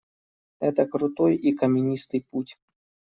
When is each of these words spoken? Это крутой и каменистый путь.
Это 0.59 0.87
крутой 0.87 1.35
и 1.35 1.53
каменистый 1.53 2.25
путь. 2.31 2.57